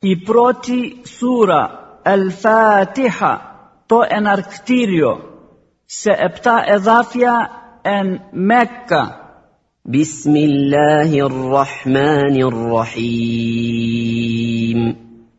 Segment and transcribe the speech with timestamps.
[0.00, 1.70] Η πρώτη σούρα,
[2.02, 3.38] Al-Fatiha,
[3.86, 5.20] το εναρκτήριο,
[5.84, 7.50] σε επτά εδάφια
[7.82, 9.20] εν Μέκκα.
[9.88, 13.76] بسم الله الرحمن الرحيم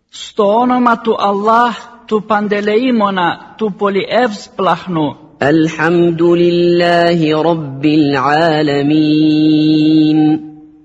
[0.10, 1.74] Στο όνομα του Allah,
[2.06, 9.18] του Παντελεήμονα, του Πολυεύσπλαχνου, الحمد لله رب العالمين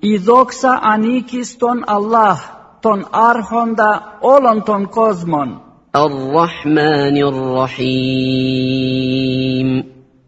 [0.00, 2.36] η δόξα ανήκει στον Allah,
[2.80, 5.60] τον άρχοντα όλων των κόσμων,
[5.94, 8.72] الرحمن الرحيم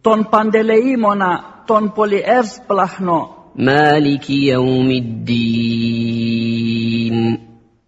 [0.00, 6.14] τον Παντελεήμονα, τον Πολυεύσπλαχνο, مالك يوم الدين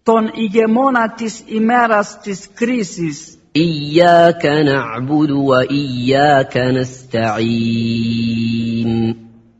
[0.03, 8.11] τον ηγεμόνα της ημέρας της κρίσης, إياك نعبد وإياك نستعين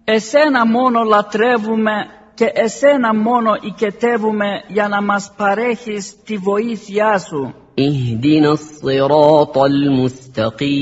[0.10, 1.96] Εσένα μόνο λατρεύουμε
[2.34, 7.54] και εσένα μόνο οικετεύουμε για να μας παρέχεις τη βοήθειά σου.
[7.78, 10.76] اهدنا الصراط المستقيم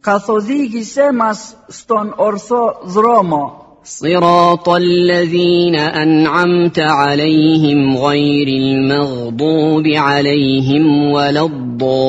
[0.00, 12.08] Καθοδήγησέ μας στον ορθό δρόμο, صراط الذين أنعمت عليهم غير المغضوب عليهم ولا الضالين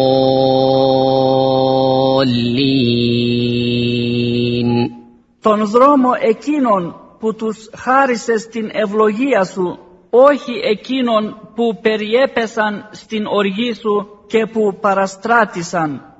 [5.41, 9.78] τον δρόμο εκείνων που τους χάρισες την ευλογία σου,
[10.10, 16.13] όχι εκείνων που περιέπεσαν στην οργή σου και που παραστράτησαν.